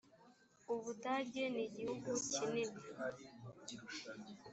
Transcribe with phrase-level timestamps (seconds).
[0.73, 2.81] ubudage nigihugu kinini.